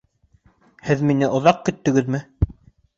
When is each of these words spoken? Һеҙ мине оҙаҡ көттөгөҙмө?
Һеҙ 0.89 1.05
мине 1.11 1.31
оҙаҡ 1.41 1.63
көттөгөҙмө? 1.69 2.27